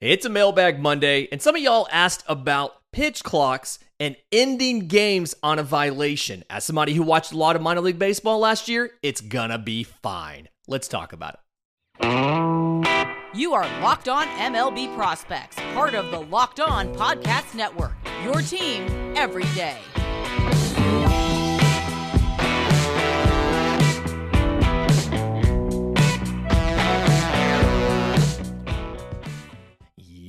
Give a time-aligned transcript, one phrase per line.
[0.00, 5.34] It's a mailbag Monday, and some of y'all asked about pitch clocks and ending games
[5.42, 6.44] on a violation.
[6.50, 9.84] As somebody who watched a lot of minor league baseball last year, it's gonna be
[9.84, 10.50] fine.
[10.68, 11.40] Let's talk about it.
[13.34, 17.94] You are Locked On MLB Prospects, part of the Locked On Podcast Network.
[18.22, 19.78] Your team every day.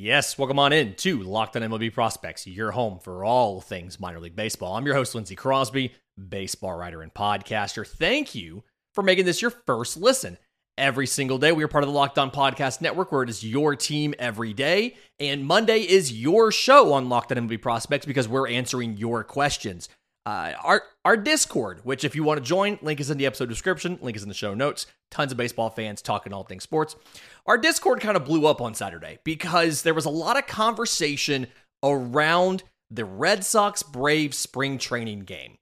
[0.08, 4.22] Yes, welcome on in to Locked On MLB Prospects, your home for all things minor
[4.22, 4.74] league baseball.
[4.74, 5.94] I'm your host, Lindsey Crosby,
[6.30, 7.86] baseball writer and podcaster.
[7.86, 8.64] Thank you
[8.96, 10.38] for making this your first listen.
[10.78, 13.44] Every single day, we are part of the Locked On Podcast Network, where it is
[13.44, 14.96] your team every day.
[15.20, 19.90] And Monday is your show on Locked On MLB Prospects because we're answering your questions.
[20.28, 23.48] Uh, our our Discord, which if you want to join, link is in the episode
[23.48, 24.86] description, link is in the show notes.
[25.10, 26.98] Tons of baseball fans talking all things sports.
[27.46, 31.48] Our Discord kind of blew up on Saturday because there was a lot of conversation
[31.82, 35.60] around the Red Sox Braves spring training game.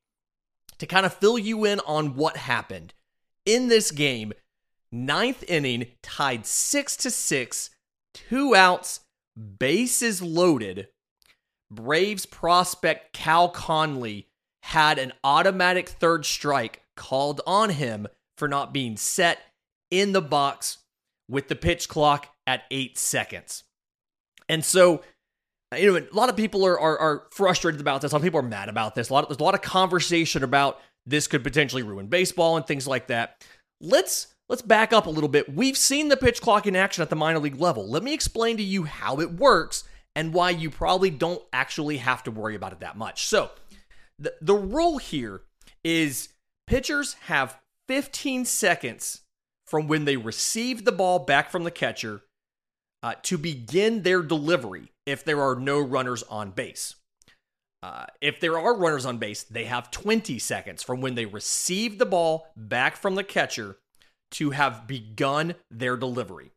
[0.79, 2.95] To kind of fill you in on what happened
[3.45, 4.33] in this game,
[4.91, 7.69] ninth inning tied six to six,
[8.15, 9.01] two outs,
[9.59, 10.87] bases loaded.
[11.69, 14.27] Braves prospect Cal Conley
[14.65, 19.37] had an automatic third strike called on him for not being set
[19.91, 20.79] in the box
[21.29, 23.63] with the pitch clock at eight seconds.
[24.49, 25.03] And so,
[25.77, 28.11] you know, a lot of people are, are, are frustrated about this.
[28.11, 29.09] A lot of people are mad about this.
[29.09, 32.65] A lot of, there's a lot of conversation about this could potentially ruin baseball and
[32.65, 33.45] things like that.
[33.79, 35.53] Let's let's back up a little bit.
[35.53, 37.87] We've seen the pitch clock in action at the minor league level.
[37.87, 39.83] Let me explain to you how it works
[40.15, 43.27] and why you probably don't actually have to worry about it that much.
[43.27, 43.51] So,
[44.19, 45.41] the, the rule here
[45.83, 46.29] is
[46.67, 49.21] pitchers have 15 seconds
[49.65, 52.21] from when they receive the ball back from the catcher
[53.03, 56.95] uh, to begin their delivery if there are no runners on base.
[57.83, 61.99] Uh, if there are runners on base, they have 20 seconds from when they receive
[61.99, 63.77] the ball back from the catcher
[64.31, 66.51] to have begun their delivery.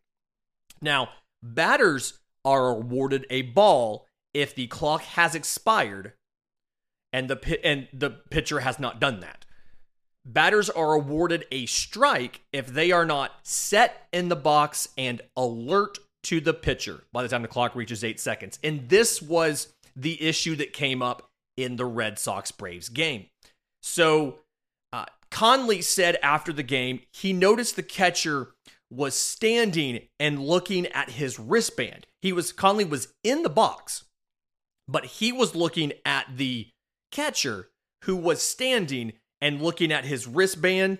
[0.80, 1.10] Now,
[1.42, 6.14] batters are awarded a ball if the clock has expired
[7.12, 9.44] and the and the pitcher has not done that.
[10.24, 15.98] Batters are awarded a strike if they are not set in the box and alert
[16.24, 18.58] to the pitcher by the time the clock reaches 8 seconds.
[18.62, 23.26] And this was the issue that came up in the Red Sox Braves game.
[23.82, 24.40] So,
[24.92, 28.54] uh, Conley said after the game he noticed the catcher
[28.90, 32.06] was standing and looking at his wristband.
[32.20, 34.04] He was Conley was in the box,
[34.86, 36.68] but he was looking at the
[37.10, 37.70] catcher
[38.04, 40.98] who was standing and looking at his wristband.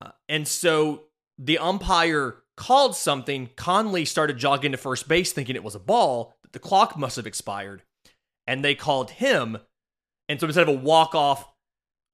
[0.00, 1.04] Uh, and so
[1.38, 3.50] the umpire called something.
[3.56, 6.34] Conley started jogging to first base thinking it was a ball.
[6.52, 7.82] The clock must have expired.
[8.46, 9.58] And they called him.
[10.28, 11.48] And so instead of a walk off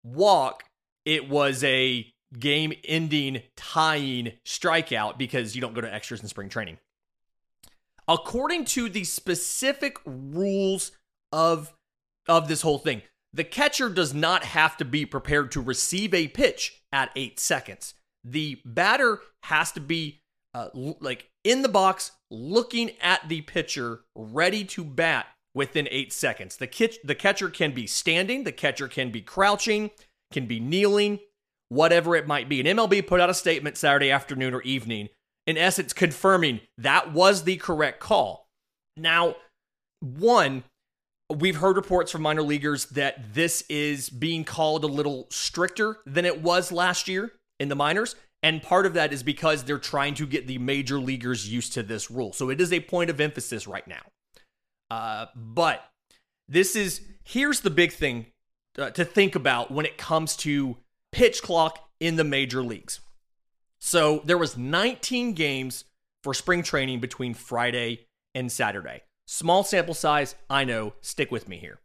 [0.04, 0.64] walk,
[1.04, 6.48] it was a game ending tying strikeout because you don't go to extras in spring
[6.48, 6.78] training.
[8.08, 10.92] According to the specific rules
[11.32, 11.72] of
[12.28, 13.02] of this whole thing.
[13.32, 17.94] The catcher does not have to be prepared to receive a pitch at eight seconds.
[18.24, 20.22] The batter has to be
[20.54, 26.56] uh, like in the box, looking at the pitcher, ready to bat within eight seconds.
[26.56, 29.90] The, kitch- the catcher can be standing, the catcher can be crouching,
[30.32, 31.20] can be kneeling,
[31.68, 32.60] whatever it might be.
[32.60, 35.10] And MLB put out a statement Saturday afternoon or evening,
[35.46, 38.48] in essence, confirming that was the correct call.
[38.96, 39.36] Now,
[40.00, 40.64] one,
[41.28, 46.24] We've heard reports from minor leaguers that this is being called a little stricter than
[46.24, 48.14] it was last year in the minors.
[48.42, 51.82] And part of that is because they're trying to get the major leaguers used to
[51.82, 52.32] this rule.
[52.32, 54.02] So it is a point of emphasis right now.
[54.88, 55.84] Uh, but
[56.48, 58.26] this is here's the big thing
[58.78, 60.76] uh, to think about when it comes to
[61.10, 63.00] pitch clock in the major leagues.
[63.80, 65.84] So there was 19 games
[66.22, 69.02] for spring training between Friday and Saturday.
[69.26, 70.94] Small sample size, I know.
[71.00, 71.80] Stick with me here.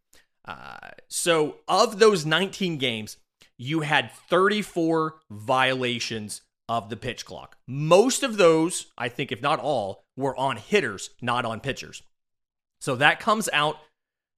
[0.46, 3.18] Uh, so, of those 19 games,
[3.58, 7.58] you had 34 violations of the pitch clock.
[7.68, 12.02] Most of those, I think, if not all, were on hitters, not on pitchers.
[12.80, 13.78] So that comes out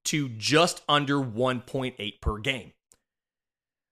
[0.05, 2.73] to just under 1.8 per game.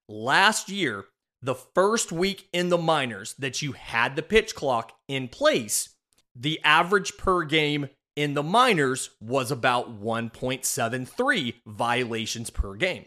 [0.09, 1.05] Last year,
[1.41, 5.89] the first week in the minors that you had the pitch clock in place,
[6.35, 13.05] the average per game in the minors was about 1.73 violations per game.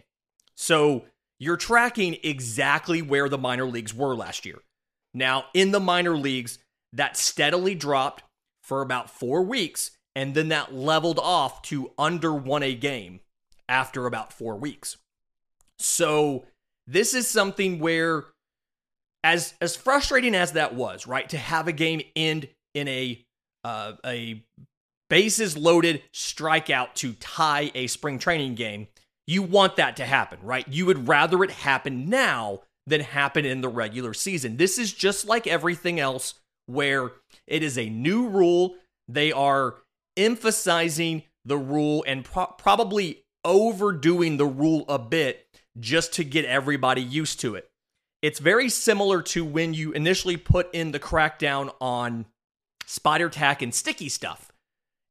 [0.56, 1.04] So
[1.38, 4.58] you're tracking exactly where the minor leagues were last year.
[5.12, 6.58] Now, in the minor leagues,
[6.92, 8.22] that steadily dropped
[8.62, 13.20] for about four weeks, and then that leveled off to under one a game
[13.68, 14.96] after about four weeks.
[15.78, 16.44] So
[16.86, 18.24] this is something where,
[19.22, 23.24] as as frustrating as that was, right, to have a game end in a
[23.64, 24.44] uh, a
[25.10, 28.88] bases loaded strikeout to tie a spring training game,
[29.26, 30.66] you want that to happen, right?
[30.68, 34.56] You would rather it happen now than happen in the regular season.
[34.56, 36.34] This is just like everything else
[36.66, 37.12] where
[37.46, 38.76] it is a new rule.
[39.08, 39.76] They are
[40.16, 45.46] emphasizing the rule and pro- probably overdoing the rule a bit
[45.78, 47.68] just to get everybody used to it.
[48.22, 52.26] It's very similar to when you initially put in the crackdown on
[52.86, 54.50] spider tack and sticky stuff.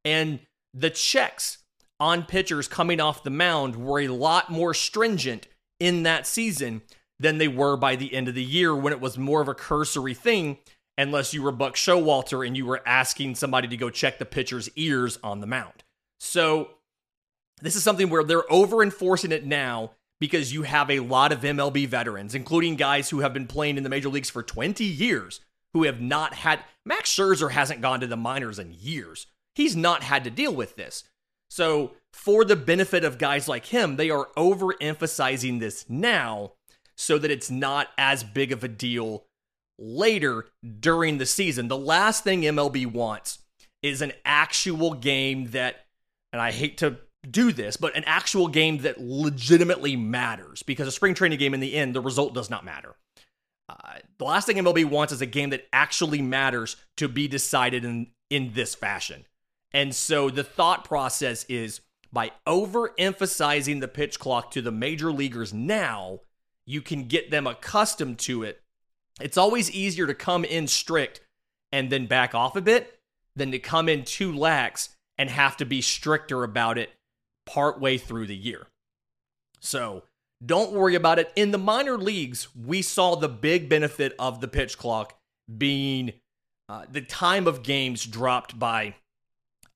[0.06, 0.40] And
[0.74, 1.60] the checks
[2.00, 5.48] on pitchers coming off the mound were a lot more stringent
[5.80, 6.82] in that season
[7.20, 9.54] than they were by the end of the year when it was more of a
[9.54, 10.58] cursory thing
[10.98, 14.70] unless you were Buck Showalter and you were asking somebody to go check the pitcher's
[14.76, 15.84] ears on the mound.
[16.20, 16.70] So
[17.62, 21.42] this is something where they're over enforcing it now because you have a lot of
[21.42, 25.42] MLB veterans, including guys who have been playing in the major leagues for 20 years,
[25.74, 26.60] who have not had.
[26.86, 29.28] Max Scherzer hasn't gone to the minors in years.
[29.56, 31.04] He's not had to deal with this.
[31.50, 36.54] So, for the benefit of guys like him, they are overemphasizing this now
[36.96, 39.26] so that it's not as big of a deal
[39.80, 40.46] later
[40.80, 41.68] during the season.
[41.68, 43.40] The last thing MLB wants
[43.82, 45.86] is an actual game that,
[46.32, 46.98] and I hate to
[47.30, 51.60] do this, but an actual game that legitimately matters because a spring training game in
[51.60, 52.96] the end, the result does not matter.
[53.70, 57.86] Uh, the last thing MLB wants is a game that actually matters to be decided
[57.86, 59.26] in, in this fashion.
[59.74, 61.81] And so the thought process is
[62.12, 66.20] by overemphasizing the pitch clock to the major leaguers now,
[66.66, 68.62] you can get them accustomed to it.
[69.20, 71.22] It's always easier to come in strict
[71.72, 73.00] and then back off a bit
[73.36, 76.92] than to come in too lax and have to be stricter about it
[77.46, 78.68] partway through the year.
[79.60, 80.04] So
[80.46, 81.31] don't worry about it.
[81.36, 85.18] In the minor leagues, we saw the big benefit of the pitch clock
[85.58, 86.14] being
[86.70, 88.96] uh, the time of games dropped by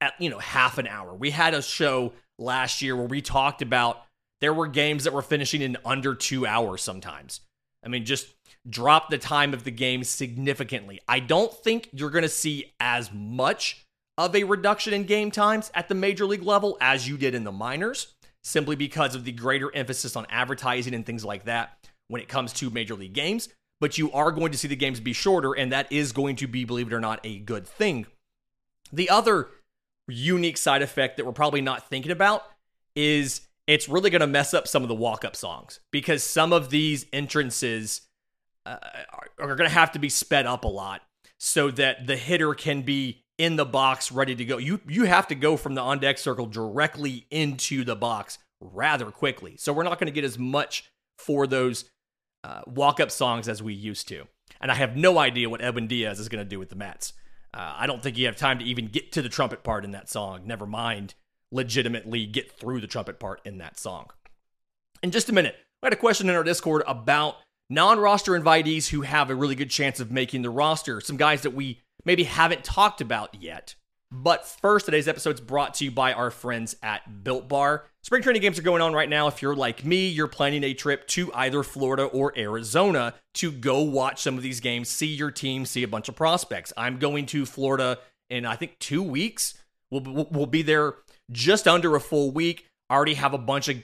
[0.01, 1.13] at you know half an hour.
[1.13, 4.03] We had a show last year where we talked about
[4.41, 7.41] there were games that were finishing in under 2 hours sometimes.
[7.83, 8.27] I mean just
[8.69, 10.99] drop the time of the game significantly.
[11.07, 13.85] I don't think you're going to see as much
[14.17, 17.43] of a reduction in game times at the major league level as you did in
[17.43, 18.13] the minors,
[18.43, 21.77] simply because of the greater emphasis on advertising and things like that
[22.07, 23.49] when it comes to major league games.
[23.79, 26.47] But you are going to see the games be shorter, and that is going to
[26.47, 28.07] be, believe it or not, a good thing.
[28.91, 29.49] The other
[30.07, 32.43] unique side effect that we're probably not thinking about
[32.95, 36.53] is it's really going to mess up some of the walk up songs because some
[36.53, 38.01] of these entrances
[38.65, 38.77] uh,
[39.11, 41.01] are, are going to have to be sped up a lot
[41.37, 44.57] so that the hitter can be in the box ready to go.
[44.57, 49.11] You you have to go from the on deck circle directly into the box rather
[49.11, 49.55] quickly.
[49.57, 51.85] So we're not going to get as much for those
[52.43, 54.27] uh, walk up songs as we used to.
[54.59, 57.13] And I have no idea what Edwin Diaz is going to do with the Mets.
[57.57, 59.91] Uh, I don't think you have time to even get to the trumpet part in
[59.91, 60.41] that song.
[60.45, 61.15] Never mind
[61.51, 64.11] legitimately get through the trumpet part in that song.
[65.01, 67.37] In just a minute, we had a question in our Discord about
[67.67, 71.01] non roster invitees who have a really good chance of making the roster.
[71.01, 73.73] Some guys that we maybe haven't talked about yet.
[74.11, 77.85] But first, today's episode is brought to you by our friends at Built Bar.
[78.07, 79.27] Spring training games are going on right now.
[79.27, 83.81] If you're like me, you're planning a trip to either Florida or Arizona to go
[83.81, 86.71] watch some of these games, see your team, see a bunch of prospects.
[86.77, 87.99] I'm going to Florida
[88.29, 89.55] in, I think, two weeks.
[89.91, 90.93] We'll, we'll be there
[91.33, 92.65] just under a full week.
[92.89, 93.83] I already have a bunch of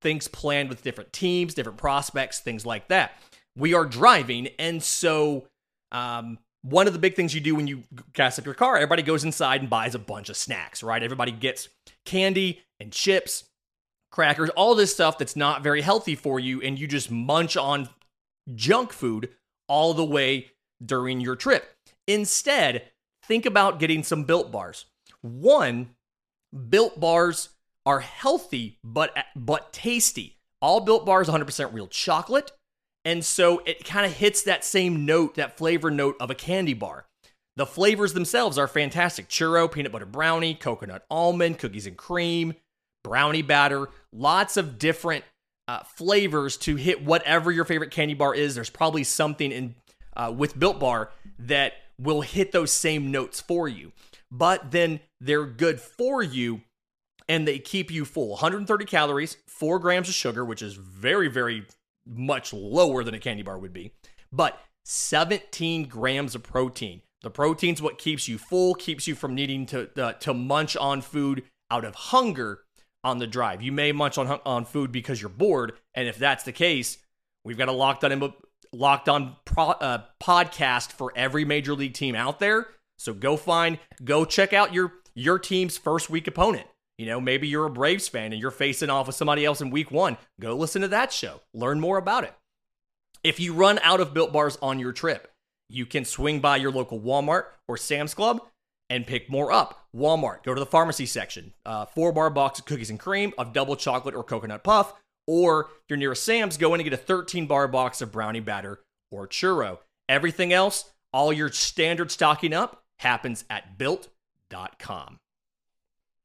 [0.00, 3.20] things planned with different teams, different prospects, things like that.
[3.54, 5.46] We are driving, and so
[5.92, 7.82] um, one of the big things you do when you
[8.14, 11.02] gas up your car, everybody goes inside and buys a bunch of snacks, right?
[11.02, 11.68] Everybody gets
[12.06, 13.44] candy and chips,
[14.10, 17.88] crackers, all this stuff that's not very healthy for you, and you just munch on
[18.54, 19.30] junk food
[19.68, 20.50] all the way
[20.84, 21.76] during your trip.
[22.06, 22.90] Instead,
[23.22, 24.86] think about getting some built bars.
[25.20, 25.90] One,
[26.68, 27.50] built bars
[27.84, 30.38] are healthy but but tasty.
[30.60, 32.50] All built bars 100% real chocolate.
[33.04, 36.74] And so it kind of hits that same note, that flavor note of a candy
[36.74, 37.06] bar.
[37.56, 42.54] The flavors themselves are fantastic churro, peanut butter brownie, coconut almond, cookies and cream,
[43.08, 45.24] brownie batter, lots of different
[45.66, 48.54] uh, flavors to hit whatever your favorite candy bar is.
[48.54, 49.74] There's probably something in
[50.16, 53.92] uh, with Built Bar that will hit those same notes for you.
[54.30, 56.62] But then they're good for you
[57.28, 58.30] and they keep you full.
[58.30, 61.66] 130 calories, four grams of sugar, which is very, very
[62.06, 63.92] much lower than a candy bar would be,
[64.32, 67.02] but 17 grams of protein.
[67.22, 71.00] The protein's what keeps you full, keeps you from needing to uh, to munch on
[71.00, 72.60] food out of hunger
[73.04, 73.62] on the drive.
[73.62, 76.98] You may munch on on food because you're bored, and if that's the case,
[77.44, 78.32] we've got a locked on
[78.72, 82.68] locked on pro, uh, podcast for every major league team out there.
[82.98, 86.66] So go find, go check out your your team's first week opponent.
[86.96, 89.70] You know, maybe you're a Braves fan and you're facing off with somebody else in
[89.70, 90.16] week one.
[90.40, 91.40] Go listen to that show.
[91.54, 92.34] Learn more about it.
[93.22, 95.30] If you run out of built bars on your trip,
[95.68, 98.40] you can swing by your local Walmart or Sam's Club
[98.90, 99.86] and pick more up.
[99.94, 101.52] Walmart, go to the pharmacy section.
[101.64, 104.94] Uh, four bar box of cookies and cream, of double chocolate or coconut puff.
[105.26, 108.12] Or if you're near a Sam's, go in and get a 13 bar box of
[108.12, 108.80] brownie batter
[109.10, 109.78] or churro.
[110.08, 115.18] Everything else, all your standard stocking up, happens at built.com.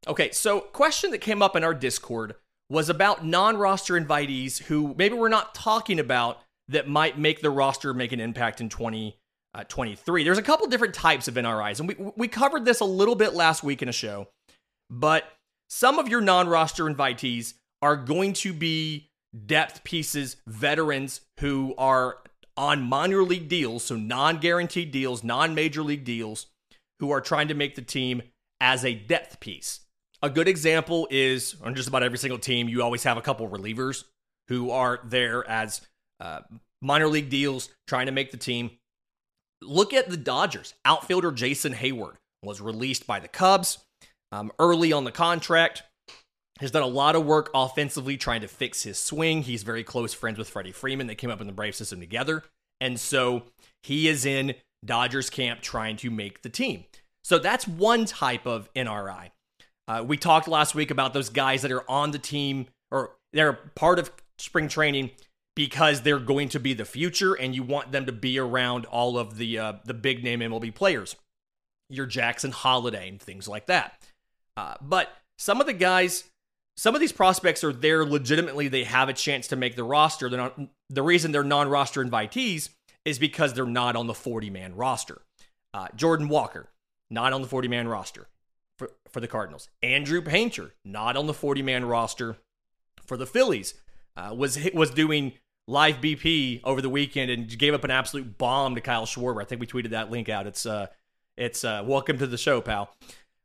[0.08, 2.36] Okay, so question that came up in our Discord
[2.70, 7.93] was about non-roster invitees who maybe we're not talking about that might make the roster
[7.93, 9.20] make an impact in 2023.
[9.54, 9.64] Uh,
[10.06, 13.34] There's a couple different types of NRIs, and we we covered this a little bit
[13.34, 14.28] last week in a show,
[14.90, 15.26] but
[15.70, 19.10] some of your non-roster invitees are going to be
[19.46, 22.18] depth pieces, veterans who are
[22.56, 26.48] on minor league deals, so non-guaranteed deals, non-major league deals,
[27.00, 28.22] who are trying to make the team
[28.62, 29.82] as a depth piece.
[30.22, 33.50] A good example is on just about every single team, you always have a couple
[33.50, 34.06] relievers
[34.48, 35.82] who are there as
[36.20, 36.42] uh,
[36.82, 38.72] minor league deals trying to make the team.
[39.63, 40.74] Look at the Dodgers.
[40.86, 43.79] Outfielder Jason Heyward was released by the Cubs
[44.32, 45.84] um, early on the contract.
[46.60, 49.41] Has done a lot of work offensively trying to fix his swing.
[49.41, 51.08] He's very close friends with Freddie Freeman.
[51.08, 52.43] They came up in the Brave system together.
[52.79, 53.43] And so
[53.82, 54.55] he is in
[54.86, 56.84] Dodgers camp trying to make the team.
[57.24, 59.32] So that's one type of NRI.
[59.88, 63.53] Uh, we talked last week about those guys that are on the team or they're
[63.53, 65.12] part of spring training
[65.56, 69.18] because they're going to be the future, and you want them to be around all
[69.18, 71.16] of the uh, the big name MLB players,
[71.90, 74.02] your Jackson Holliday and things like that.
[74.58, 76.26] Uh, but some of the guys,
[76.78, 78.68] some of these prospects are there legitimately.
[78.68, 80.30] They have a chance to make the roster.
[80.30, 80.60] They're not.
[80.90, 82.70] The reason they're non-roster invitees
[83.06, 85.22] is because they're not on the 40 man roster.
[85.74, 86.70] Uh, Jordan Walker,
[87.10, 88.28] not on the 40 man roster
[88.78, 89.70] for, for the Cardinals.
[89.82, 92.38] Andrew Painter, not on the 40 man roster
[93.06, 93.74] for the Phillies,
[94.16, 95.34] uh, was was doing
[95.67, 99.41] live BP over the weekend and gave up an absolute bomb to Kyle Schwarber.
[99.41, 100.48] I think we tweeted that link out.
[100.48, 100.88] It's uh,
[101.38, 102.93] it's uh, welcome to the show, pal.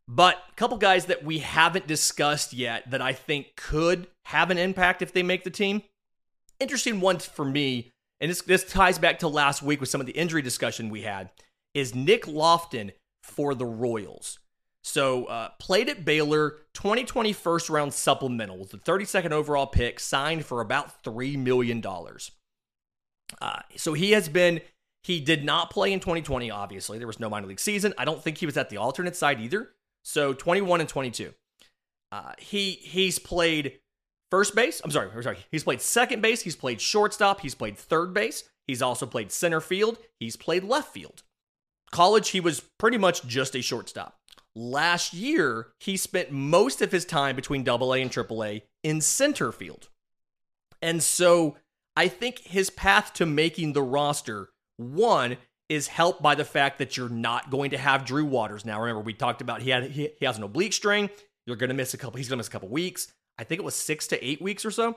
[0.07, 4.59] But a couple guys that we haven't discussed yet that I think could have an
[4.59, 5.83] impact if they make the team.
[6.61, 10.07] Interesting one for me, and this this ties back to last week with some of
[10.07, 11.31] the injury discussion we had.
[11.75, 14.39] Is Nick Loftin for the Royals?
[14.89, 20.47] So uh, played at Baylor, 2020 first round supplemental was the 32nd overall pick, signed
[20.47, 21.85] for about $3 million.
[23.39, 24.63] Uh, so he has been,
[25.03, 26.97] he did not play in 2020, obviously.
[26.97, 27.93] There was no minor league season.
[27.99, 29.73] I don't think he was at the alternate side either.
[30.05, 31.35] So 21 and 22.
[32.11, 33.81] Uh, he He's played
[34.31, 34.81] first base.
[34.83, 35.37] I'm sorry, I'm sorry.
[35.51, 36.41] He's played second base.
[36.41, 37.43] He's played shortstop.
[37.43, 38.45] He's played third base.
[38.67, 39.99] He's also played center field.
[40.19, 41.25] He's played left field.
[41.91, 44.18] College, he was pretty much just a shortstop.
[44.55, 49.53] Last year, he spent most of his time between Double AA and AAA in center
[49.53, 49.89] field.
[50.83, 51.57] And so
[51.97, 55.37] I think his path to making the roster, one,
[55.69, 58.65] is helped by the fact that you're not going to have Drew Waters.
[58.65, 61.11] Now, remember, we talked about he had he, he has an oblique strain.
[61.47, 63.13] You're to miss a couple, he's to miss a couple weeks.
[63.39, 64.97] I think it was six to eight weeks or so.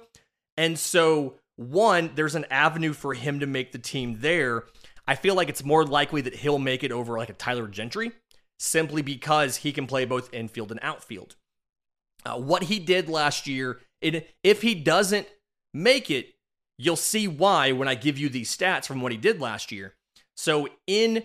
[0.58, 4.66] And so, one, there's an avenue for him to make the team there.
[5.08, 8.12] I feel like it's more likely that he'll make it over like a Tyler Gentry
[8.62, 11.36] simply because he can play both infield and outfield.
[12.24, 15.28] Uh, what he did last year, it, if he doesn't
[15.74, 16.36] make it,
[16.78, 19.96] you'll see why when I give you these stats from what he did last year.
[20.36, 21.24] So in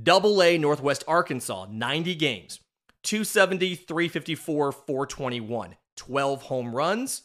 [0.00, 2.58] Double A Northwest Arkansas, 90 games,
[3.04, 7.22] 270, 354, 421, 12 home runs,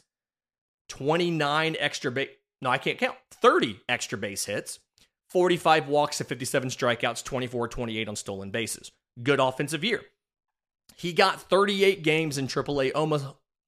[0.89, 2.29] 29 extra base.
[2.61, 3.17] No, I can't count.
[3.31, 4.79] 30 extra base hits,
[5.31, 8.91] 45 walks to 57 strikeouts, 24 28 on stolen bases
[9.23, 10.01] good offensive year.
[10.95, 12.91] He got 38 games in AAA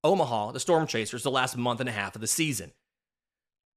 [0.04, 2.72] Omaha, the Storm Chasers, the last month and a half of the season.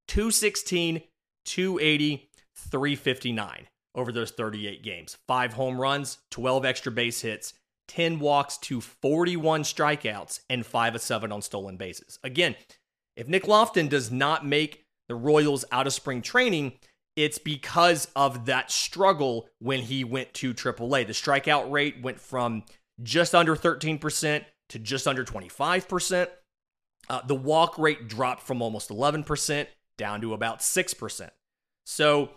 [0.08, 1.02] 216,
[1.46, 5.18] 280, 359 over those 38 games.
[5.28, 7.54] Five home runs, 12 extra base hits,
[7.88, 12.20] 10 walks to 41 strikeouts, and 5 of 7 on stolen bases.
[12.24, 12.56] Again,
[13.16, 16.74] if Nick Loftin does not make the Royals out of spring training,
[17.16, 21.08] it's because of that struggle when he went to AAA.
[21.08, 22.64] The strikeout rate went from
[23.02, 26.28] just under 13% to just under 25%.
[27.08, 29.68] Uh, the walk rate dropped from almost 11%
[29.98, 31.30] down to about 6%.
[31.86, 32.32] So,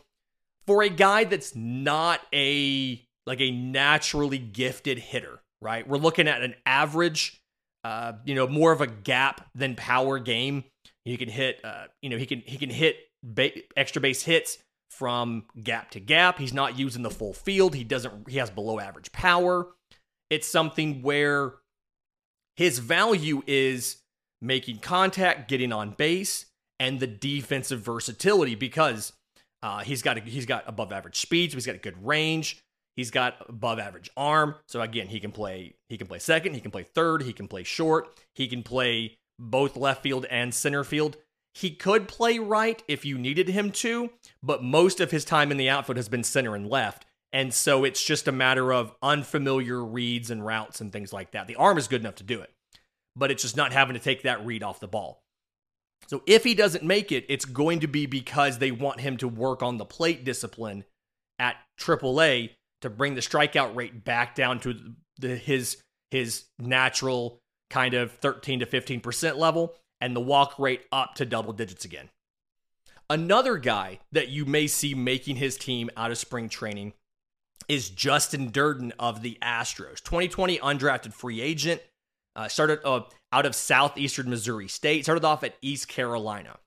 [0.67, 5.89] for a guy that's not a like a naturally gifted hitter, right?
[5.89, 7.41] We're looking at an average,
[7.85, 10.65] uh, you know, more of a gap than power game.
[11.07, 14.59] He can hit, uh, you know, he can he can hit ba- extra base hits
[14.99, 16.39] from gap to gap.
[16.39, 17.77] He's not using the full field.
[17.77, 18.29] He doesn't.
[18.29, 19.69] He has below average power.
[20.29, 21.55] It's something where
[22.57, 23.99] his value is
[24.43, 26.47] making contact, getting on base,
[26.81, 29.13] and the defensive versatility because
[29.63, 32.61] uh, he's got a, he's got above average speed, so he's got a good range.
[32.97, 36.61] He's got above average arm, so again he can play he can play second, he
[36.61, 40.83] can play third, he can play short, he can play both left field and center
[40.83, 41.17] field.
[41.55, 44.11] He could play right if you needed him to,
[44.43, 47.05] but most of his time in the outfield has been center and left.
[47.33, 51.47] And so it's just a matter of unfamiliar reads and routes and things like that.
[51.47, 52.53] The arm is good enough to do it,
[53.17, 55.23] but it's just not having to take that read off the ball.
[56.07, 59.29] So if he doesn't make it, it's going to be because they want him to
[59.29, 60.85] work on the plate discipline
[61.39, 62.51] at AAA
[62.81, 64.75] to bring the strikeout rate back down to
[65.19, 71.15] the, his his natural kind of 13 to 15% level and the walk rate up
[71.17, 72.11] to double digits again.
[73.11, 76.93] Another guy that you may see making his team out of spring training
[77.69, 80.03] is Justin Dirden of the Astros.
[80.03, 81.83] 2020 undrafted free agent.
[82.37, 83.01] Uh, started uh,
[83.33, 85.05] out of southeastern Missouri State.
[85.05, 86.59] Started off at East Carolina.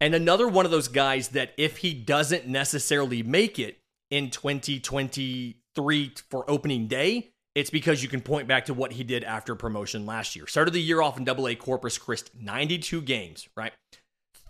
[0.00, 3.78] And another one of those guys that if he doesn't necessarily make it
[4.10, 9.22] in 2023 for opening day, it's because you can point back to what he did
[9.22, 10.46] after promotion last year.
[10.46, 13.72] Started the year off in Double A Corpus Christi, 92 games, right?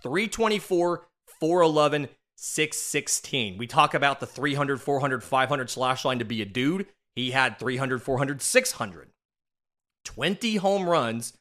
[0.02, 1.06] 324,
[1.40, 3.58] 411, 616.
[3.58, 6.86] We talk about the 300, 400, 500 slash line to be a dude.
[7.14, 9.08] He had 300, 400, 600.
[10.04, 11.34] 20 home runs,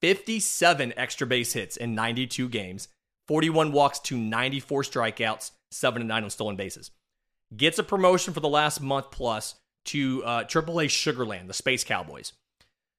[0.00, 2.88] 57 extra base hits in 92 games,
[3.28, 6.90] 41 walks to 94 strikeouts, 7 to 9 on stolen bases.
[7.56, 9.54] Gets a promotion for the last month plus
[9.86, 12.32] to uh, AAA Sugarland, the Space Cowboys.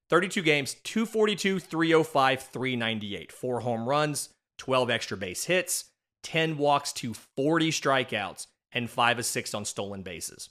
[0.09, 3.31] 32 games, 242, 305, 398.
[3.31, 5.85] Four home runs, 12 extra base hits,
[6.23, 10.49] 10 walks to 40 strikeouts, and 5 assists on stolen bases.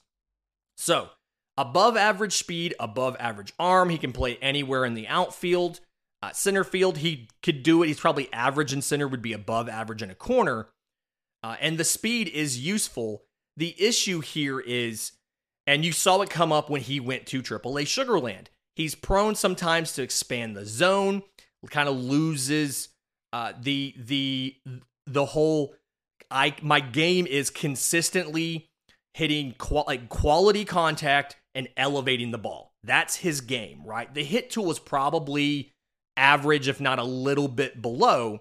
[0.77, 1.11] So,
[1.57, 3.91] above average speed, above average arm.
[3.91, 5.81] He can play anywhere in the outfield.
[6.23, 7.89] Uh, center field, he could do it.
[7.89, 10.69] He's probably average in center, would be above average in a corner.
[11.43, 13.25] Uh, and the speed is useful.
[13.57, 15.13] The issue here is,
[15.67, 18.47] and you saw it come up when he went to AAA Sugarland.
[18.75, 21.23] He's prone sometimes to expand the zone,
[21.71, 22.89] kind of loses
[23.33, 24.57] uh, the the
[25.07, 25.75] the whole.
[26.31, 28.69] I my game is consistently
[29.15, 32.73] hitting qual- like quality contact and elevating the ball.
[32.83, 34.13] That's his game, right?
[34.13, 35.73] The hit tool is probably
[36.17, 38.41] average, if not a little bit below.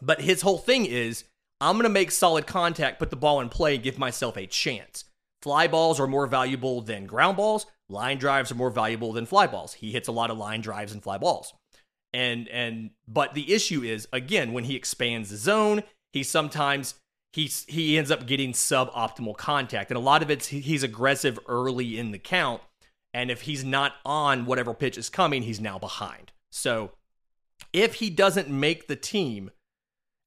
[0.00, 1.24] But his whole thing is
[1.60, 4.46] I'm going to make solid contact, put the ball in play, and give myself a
[4.46, 5.04] chance.
[5.42, 7.66] Fly balls are more valuable than ground balls.
[7.88, 9.74] Line drives are more valuable than fly balls.
[9.74, 11.54] He hits a lot of line drives and fly balls.
[12.12, 16.94] And and but the issue is again when he expands the zone, he sometimes
[17.32, 21.98] he's he ends up getting suboptimal contact, and a lot of it's he's aggressive early
[21.98, 22.62] in the count,
[23.14, 26.32] and if he's not on whatever pitch is coming, he's now behind.
[26.50, 26.92] So
[27.72, 29.50] if he doesn't make the team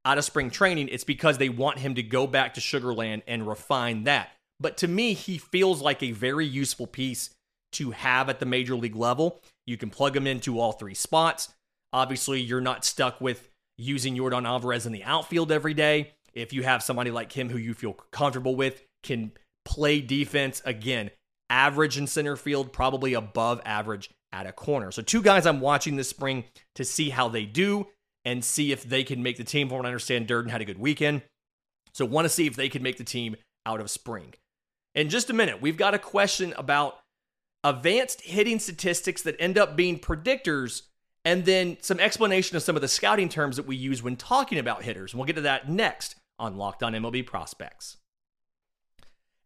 [0.05, 3.47] out of spring training, it's because they want him to go back to Sugarland and
[3.47, 4.29] refine that.
[4.59, 7.31] But to me, he feels like a very useful piece
[7.73, 9.41] to have at the major league level.
[9.65, 11.53] You can plug him into all three spots.
[11.91, 16.11] Obviously, you're not stuck with using Yordan Alvarez in the outfield every day.
[16.33, 19.31] If you have somebody like him who you feel comfortable with, can
[19.65, 21.11] play defense again,
[21.49, 24.91] average in center field, probably above average at a corner.
[24.91, 27.87] So, two guys I'm watching this spring to see how they do
[28.25, 29.67] and see if they can make the team.
[29.67, 31.21] From what I understand, Dirden had a good weekend.
[31.93, 33.35] So, want to see if they can make the team
[33.65, 34.33] out of spring.
[34.95, 36.99] In just a minute, we've got a question about
[37.63, 40.83] advanced hitting statistics that end up being predictors,
[41.25, 44.59] and then some explanation of some of the scouting terms that we use when talking
[44.59, 45.13] about hitters.
[45.13, 47.97] And we'll get to that next on Locked On MLB Prospects.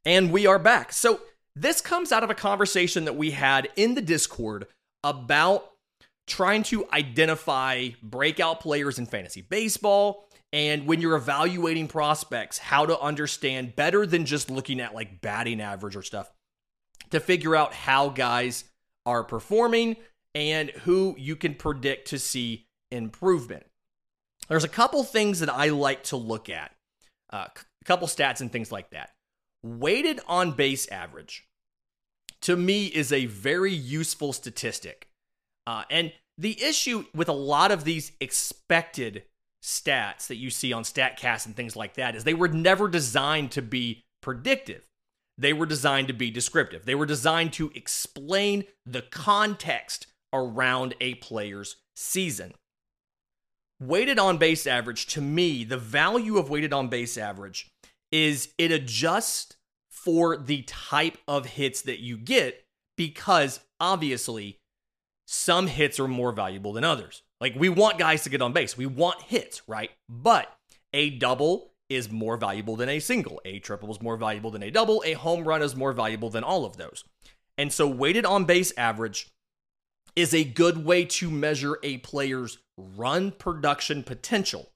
[0.04, 0.92] And we are back.
[0.94, 1.22] So,
[1.56, 4.68] this comes out of a conversation that we had in the Discord
[5.04, 5.72] about
[6.28, 13.00] trying to identify breakout players in fantasy baseball and when you're evaluating prospects, how to
[13.00, 16.32] understand better than just looking at like batting average or stuff
[17.10, 18.64] to figure out how guys
[19.06, 19.98] are performing
[20.34, 23.66] and who you can predict to see improvement.
[24.48, 26.72] There's a couple things that I like to look at,
[27.32, 29.12] uh, a couple stats and things like that.
[29.64, 31.48] Weighted on base average
[32.42, 35.10] to me is a very useful statistic.
[35.66, 39.24] Uh, and the issue with a lot of these expected
[39.68, 43.52] stats that you see on StatCast and things like that is they were never designed
[43.52, 44.88] to be predictive.
[45.38, 46.86] they were designed to be descriptive.
[46.86, 52.54] They were designed to explain the context around a player's season.
[53.80, 57.70] Weighted on base average, to me, the value of weighted on base average
[58.12, 59.58] is it adjusts
[59.92, 64.58] for the type of hits that you get because obviously
[65.28, 67.22] some hits are more valuable than others.
[67.40, 69.92] Like we want guys to get on base, we want hits, right?
[70.10, 70.52] But
[70.94, 73.42] a double is more valuable than a single.
[73.46, 75.04] A triple is more valuable than a double.
[75.06, 77.04] A home run is more valuable than all of those.
[77.58, 79.30] And so, weighted on base average
[80.16, 84.72] is a good way to measure a player's run production potential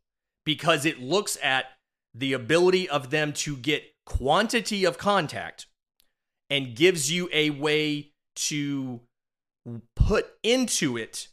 [0.46, 1.66] because it looks at
[2.14, 5.68] the ability of them to get quantity of contact
[6.50, 9.00] and gives you a way to
[9.96, 11.30] put into it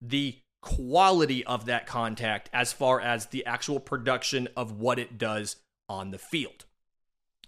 [0.00, 5.56] the quality of that contact as far as the actual production of what it does
[5.88, 6.64] on the field.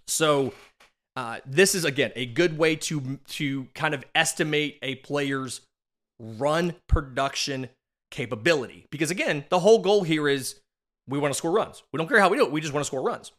[0.07, 0.53] So,
[1.16, 5.61] uh, this is again a good way to to kind of estimate a player's
[6.18, 7.68] run production
[8.11, 8.87] capability.
[8.90, 10.57] Because again the whole goal here is
[11.09, 11.83] we want to score runs.
[11.92, 13.33] We don't care how we do it we just want to score runs.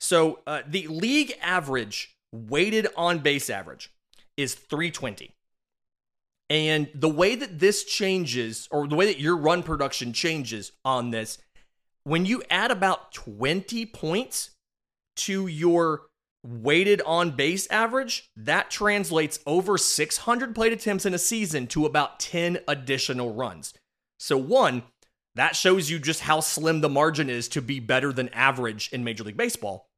[0.00, 3.90] So uh, the league average weighted on base average
[4.36, 5.33] is 320
[6.54, 11.10] and the way that this changes, or the way that your run production changes on
[11.10, 11.38] this,
[12.04, 14.50] when you add about 20 points
[15.16, 16.02] to your
[16.44, 22.20] weighted on base average, that translates over 600 plate attempts in a season to about
[22.20, 23.74] 10 additional runs.
[24.20, 24.84] So, one,
[25.34, 29.02] that shows you just how slim the margin is to be better than average in
[29.02, 29.88] Major League Baseball.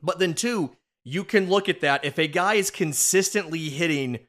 [0.00, 0.70] But then, two,
[1.04, 2.06] you can look at that.
[2.06, 4.20] If a guy is consistently hitting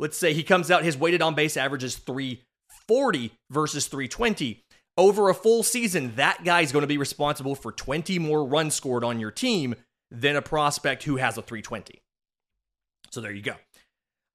[0.00, 4.64] let's say he comes out, his weighted on base average is 340 versus 320.
[4.96, 9.04] Over a full season, that guy's going to be responsible for 20 more runs scored
[9.04, 9.74] on your team
[10.10, 12.00] than a prospect who has a 320.
[13.10, 13.54] So there you go.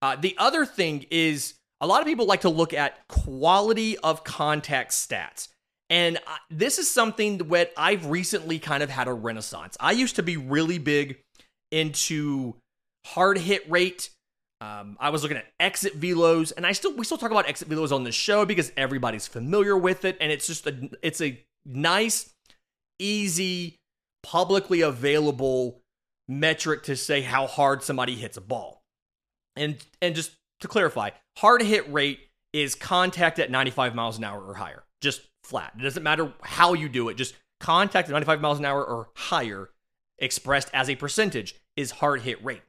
[0.02, 4.24] Uh, the other thing is a lot of people like to look at quality of
[4.24, 5.50] contact stats.
[5.90, 9.78] And this is something that I've recently kind of had a renaissance.
[9.80, 11.20] I used to be really big
[11.72, 12.56] into
[13.06, 14.10] hard hit rate
[14.66, 17.70] um, I was looking at exit velos, and I still we still talk about exit
[17.70, 21.40] velos on the show because everybody's familiar with it, and it's just a it's a
[21.66, 22.34] nice,
[23.00, 23.78] easy,
[24.24, 25.82] publicly available
[26.28, 28.84] metric to say how hard somebody hits a ball.
[29.56, 32.20] And and just to clarify, hard hit rate
[32.54, 35.74] is contact at 95 miles an hour or higher, just flat.
[35.78, 39.10] It doesn't matter how you do it, just contact at 95 miles an hour or
[39.16, 39.70] higher,
[40.18, 42.62] expressed as a percentage, is hard hit rate.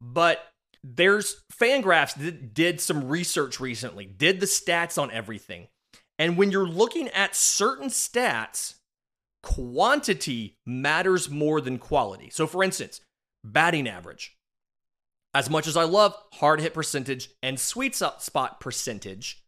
[0.00, 0.49] But
[0.82, 5.68] there's Fangraphs that did some research recently, did the stats on everything.
[6.18, 8.74] And when you're looking at certain stats,
[9.42, 12.30] quantity matters more than quality.
[12.30, 13.00] So, for instance,
[13.44, 14.36] batting average.
[15.32, 19.42] As much as I love hard hit percentage and sweet spot percentage,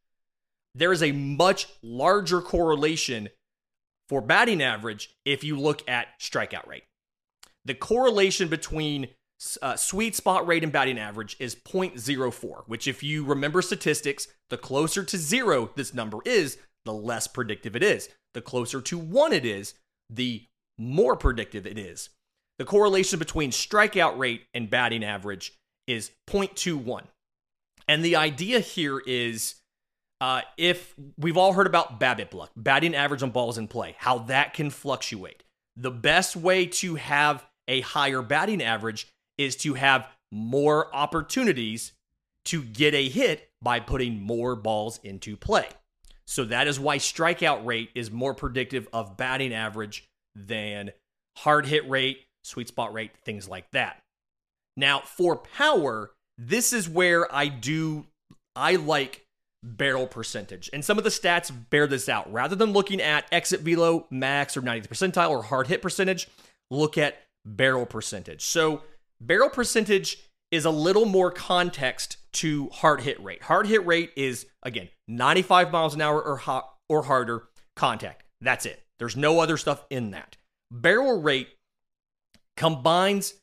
[0.74, 3.28] there is a much larger correlation
[4.08, 6.84] for batting average if you look at strikeout rate.
[7.64, 9.08] The correlation between
[9.60, 14.56] uh, sweet spot rate and batting average is 0.04, which, if you remember statistics, the
[14.56, 18.08] closer to zero this number is, the less predictive it is.
[18.34, 19.74] The closer to one it is,
[20.10, 20.42] the
[20.78, 22.10] more predictive it is.
[22.58, 25.52] The correlation between strikeout rate and batting average
[25.86, 27.04] is 0.21.
[27.88, 29.56] And the idea here is
[30.20, 34.18] uh, if we've all heard about BABIP luck, batting average on balls in play, how
[34.18, 35.42] that can fluctuate.
[35.76, 41.92] The best way to have a higher batting average is to have more opportunities
[42.44, 45.68] to get a hit by putting more balls into play.
[46.26, 50.92] So that is why strikeout rate is more predictive of batting average than
[51.36, 54.02] hard hit rate, sweet spot rate, things like that.
[54.76, 58.06] Now, for power, this is where I do
[58.56, 59.26] I like
[59.62, 60.68] barrel percentage.
[60.72, 62.32] And some of the stats bear this out.
[62.32, 66.28] Rather than looking at exit velo, max or 90th percentile or hard hit percentage,
[66.70, 68.42] look at barrel percentage.
[68.42, 68.82] So
[69.22, 70.18] Barrel percentage
[70.50, 73.42] is a little more context to hard hit rate.
[73.44, 77.44] Hard hit rate is again 95 miles an hour or or harder
[77.76, 78.24] contact.
[78.40, 78.82] That's it.
[78.98, 80.36] There's no other stuff in that.
[80.72, 81.48] Barrel rate
[82.56, 83.34] combines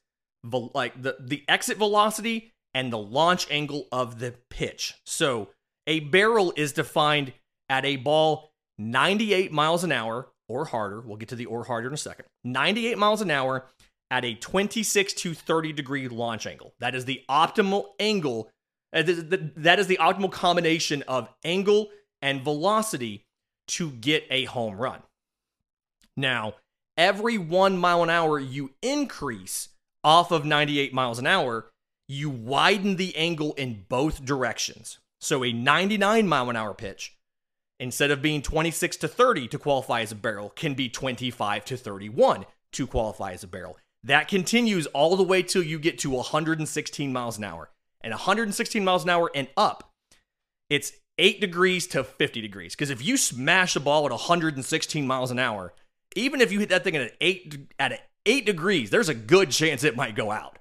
[0.44, 4.96] the, like the the exit velocity and the launch angle of the pitch.
[5.06, 5.48] So,
[5.88, 7.32] a barrel is defined
[7.70, 11.00] at a ball 98 miles an hour or harder.
[11.00, 12.26] We'll get to the or harder in a second.
[12.44, 13.66] 98 miles an hour
[14.12, 16.74] at a 26 to 30 degree launch angle.
[16.80, 18.50] That is the optimal angle.
[18.92, 21.90] Uh, that is the optimal combination of angle
[22.22, 23.26] and velocity
[23.68, 25.02] to get a home run.
[26.18, 26.56] Now,
[26.98, 29.70] every one mile an hour you increase
[30.04, 31.70] off of 98 miles an hour,
[32.08, 34.98] you widen the angle in both directions.
[35.20, 37.18] So a 99 mile an hour pitch,
[37.80, 41.78] instead of being 26 to 30 to qualify as a barrel, can be 25 to
[41.78, 43.78] 31 to qualify as a barrel.
[44.04, 47.70] That continues all the way till you get to 116 miles an hour.
[48.02, 49.92] And 116 miles an hour and up,
[50.70, 52.76] it's 8 degrees to 50 degrees.
[52.76, 55.74] Because if you smash a ball at 116 miles an hour,
[56.16, 59.84] even if you hit that thing at 8 at 8 degrees, there's a good chance
[59.84, 60.60] it might go out.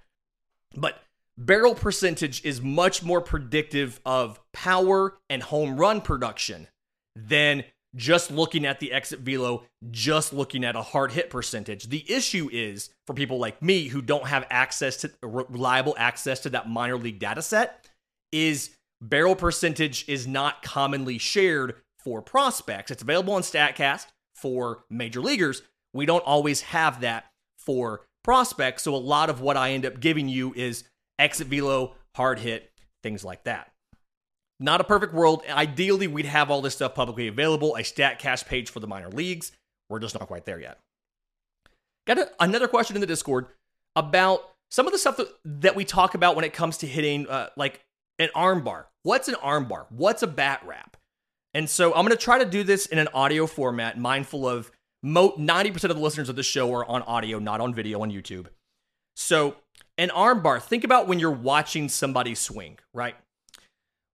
[0.77, 1.03] But
[1.37, 6.67] barrel percentage is much more predictive of power and home run production
[7.15, 7.65] than
[7.99, 11.89] just looking at the exit velo, just looking at a hard hit percentage.
[11.89, 16.51] The issue is for people like me who don't have access to reliable access to
[16.51, 17.87] that minor league data set
[18.33, 18.71] is
[19.03, 22.91] barrel percentage is not commonly shared for prospects.
[22.91, 25.63] It's available on StatCast for major leaguers.
[25.93, 27.27] We don't always have that
[27.59, 28.85] for prospects.
[28.85, 30.85] So a lot of what I end up giving you is
[31.19, 32.71] exit velo, hard hit,
[33.03, 33.73] things like that.
[34.61, 35.43] Not a perfect world.
[35.49, 39.53] Ideally, we'd have all this stuff publicly available, a StatCast page for the minor leagues.
[39.89, 40.79] We're just not quite there yet.
[42.07, 43.47] Got a, another question in the Discord
[43.95, 47.29] about some of the stuff that, that we talk about when it comes to hitting,
[47.29, 47.81] uh, like
[48.19, 48.89] an arm bar.
[49.03, 49.87] What's an arm bar?
[49.91, 50.97] What's a bat wrap?
[51.55, 54.71] And so I'm going to try to do this in an audio format, mindful of
[55.03, 58.11] mo- 90% of the listeners of the show are on audio, not on video on
[58.11, 58.47] YouTube.
[59.17, 59.57] So,
[59.97, 63.17] an arm bar, think about when you're watching somebody swing, right?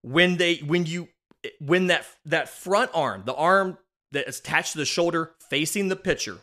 [0.04, 1.08] When they when you
[1.60, 3.78] when that that front arm, the arm
[4.12, 6.38] that is attached to the shoulder facing the pitcher,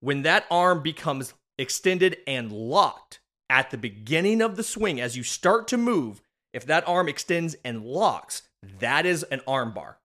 [0.00, 5.22] when that arm becomes extended and locked at the beginning of the swing as you
[5.22, 6.22] start to move,
[6.52, 8.42] if that arm extends and locks,
[8.80, 9.98] that is an arm bar.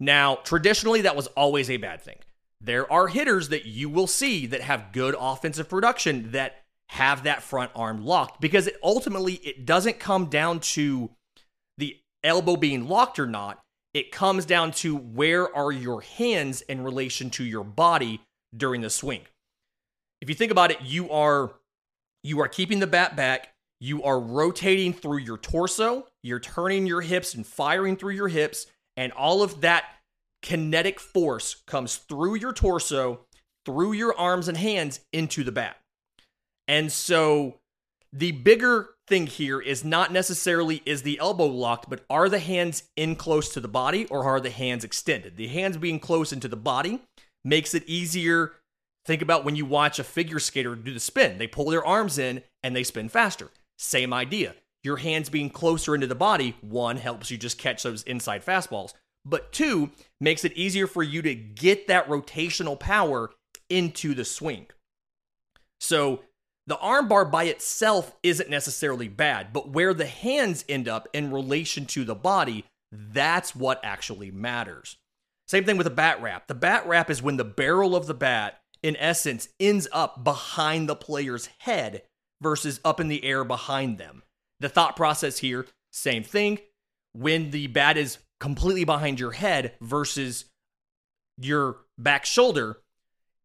[0.00, 2.18] Now, traditionally that was always a bad thing.
[2.60, 6.56] There are hitters that you will see that have good offensive production that
[6.88, 11.10] have that front arm locked because it ultimately it doesn't come down to
[12.24, 13.60] elbow being locked or not,
[13.94, 18.20] it comes down to where are your hands in relation to your body
[18.56, 19.22] during the swing.
[20.20, 21.52] If you think about it, you are
[22.22, 27.00] you are keeping the bat back, you are rotating through your torso, you're turning your
[27.00, 29.84] hips and firing through your hips, and all of that
[30.42, 33.20] kinetic force comes through your torso,
[33.64, 35.76] through your arms and hands into the bat.
[36.68, 37.60] And so
[38.12, 42.84] the bigger thing here is not necessarily is the elbow locked, but are the hands
[42.96, 45.36] in close to the body or are the hands extended?
[45.36, 47.02] The hands being close into the body
[47.44, 48.52] makes it easier.
[49.04, 51.36] Think about when you watch a figure skater do the spin.
[51.36, 53.50] They pull their arms in and they spin faster.
[53.78, 54.54] Same idea.
[54.82, 58.94] Your hands being closer into the body, one, helps you just catch those inside fastballs,
[59.26, 63.30] but two, makes it easier for you to get that rotational power
[63.68, 64.68] into the swing.
[65.80, 66.20] So
[66.70, 71.86] the armbar by itself isn't necessarily bad, but where the hands end up in relation
[71.86, 74.96] to the body, that's what actually matters.
[75.48, 76.46] Same thing with a bat wrap.
[76.46, 80.88] The bat wrap is when the barrel of the bat, in essence, ends up behind
[80.88, 82.02] the player's head
[82.40, 84.22] versus up in the air behind them.
[84.60, 86.58] The thought process here, same thing.
[87.12, 90.44] When the bat is completely behind your head versus
[91.36, 92.78] your back shoulder,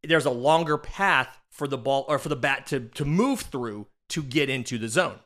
[0.04, 3.88] there's a longer path for the ball or for the bat to to move through
[4.10, 5.20] to get into the zone.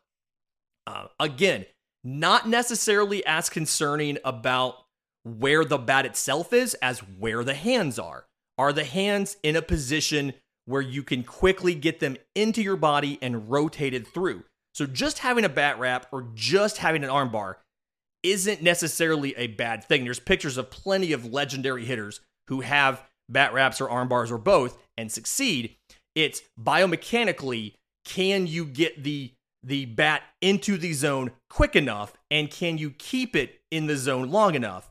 [0.87, 1.65] Uh, again,
[2.03, 4.75] not necessarily as concerning about
[5.23, 8.25] where the bat itself is as where the hands are.
[8.57, 10.33] Are the hands in a position
[10.65, 14.43] where you can quickly get them into your body and rotated through?
[14.73, 17.55] So just having a bat wrap or just having an armbar
[18.23, 20.03] isn't necessarily a bad thing.
[20.03, 24.37] There's pictures of plenty of legendary hitters who have bat wraps or arm bars or
[24.37, 25.75] both and succeed.
[26.15, 27.73] It's biomechanically
[28.05, 33.35] can you get the the bat into the zone quick enough and can you keep
[33.35, 34.89] it in the zone long enough?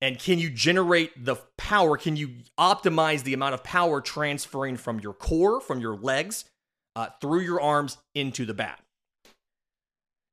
[0.00, 1.96] And can you generate the power?
[1.96, 6.44] Can you optimize the amount of power transferring from your core, from your legs,
[6.96, 8.80] uh, through your arms into the bat?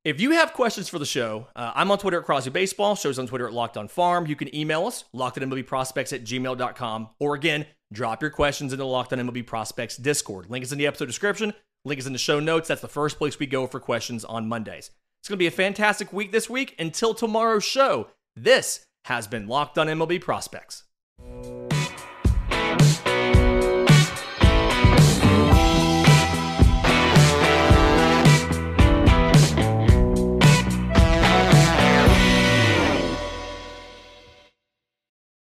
[0.06, 2.96] If you have questions for the show, uh, I'm on Twitter at Crosby Baseball.
[2.96, 4.28] Shows on Twitter at Locked On Farm.
[4.28, 7.10] You can email us, lockedonmlbprospects at gmail.com.
[7.20, 10.50] Or again, drop your questions in the Locked On MLB Prospects Discord.
[10.50, 11.54] Link is in the episode description.
[11.84, 12.68] Link is in the show notes.
[12.68, 14.92] That's the first place we go for questions on Mondays.
[15.22, 16.76] It's going to be a fantastic week this week.
[16.80, 20.84] Until tomorrow's show, this has been Locked On MLB Prospects.